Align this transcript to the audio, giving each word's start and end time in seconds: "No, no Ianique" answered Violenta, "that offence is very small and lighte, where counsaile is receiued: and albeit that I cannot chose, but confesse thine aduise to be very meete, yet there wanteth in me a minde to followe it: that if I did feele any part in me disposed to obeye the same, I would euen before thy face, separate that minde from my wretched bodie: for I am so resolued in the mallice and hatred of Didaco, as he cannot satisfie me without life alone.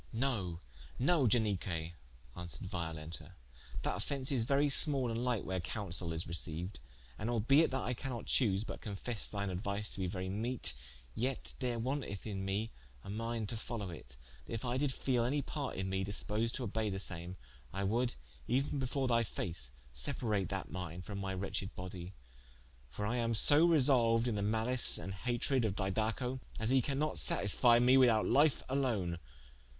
"No, 0.11 0.59
no 0.97 1.27
Ianique" 1.27 1.93
answered 2.35 2.67
Violenta, 2.67 3.33
"that 3.83 3.95
offence 3.97 4.31
is 4.31 4.45
very 4.45 4.67
small 4.67 5.11
and 5.11 5.19
lighte, 5.19 5.43
where 5.43 5.59
counsaile 5.59 6.11
is 6.11 6.23
receiued: 6.25 6.77
and 7.19 7.29
albeit 7.29 7.69
that 7.69 7.83
I 7.83 7.93
cannot 7.93 8.25
chose, 8.25 8.63
but 8.63 8.81
confesse 8.81 9.29
thine 9.29 9.51
aduise 9.51 9.91
to 9.91 9.99
be 9.99 10.07
very 10.07 10.27
meete, 10.27 10.73
yet 11.13 11.53
there 11.59 11.77
wanteth 11.77 12.25
in 12.25 12.43
me 12.43 12.71
a 13.03 13.11
minde 13.11 13.49
to 13.49 13.55
followe 13.57 13.91
it: 13.91 14.17
that 14.47 14.53
if 14.55 14.65
I 14.65 14.77
did 14.77 14.89
feele 14.91 15.23
any 15.23 15.43
part 15.43 15.75
in 15.75 15.87
me 15.87 16.03
disposed 16.03 16.55
to 16.55 16.63
obeye 16.67 16.89
the 16.89 16.97
same, 16.97 17.37
I 17.71 17.83
would 17.83 18.15
euen 18.49 18.79
before 18.79 19.07
thy 19.07 19.21
face, 19.23 19.71
separate 19.93 20.49
that 20.49 20.71
minde 20.71 21.03
from 21.05 21.19
my 21.19 21.35
wretched 21.35 21.75
bodie: 21.75 22.15
for 22.89 23.05
I 23.05 23.17
am 23.17 23.35
so 23.35 23.65
resolued 23.67 24.25
in 24.27 24.33
the 24.33 24.41
mallice 24.41 24.97
and 24.97 25.13
hatred 25.13 25.63
of 25.63 25.75
Didaco, 25.75 26.39
as 26.59 26.71
he 26.71 26.81
cannot 26.81 27.19
satisfie 27.19 27.77
me 27.77 27.97
without 27.97 28.25
life 28.25 28.63
alone. 28.67 29.19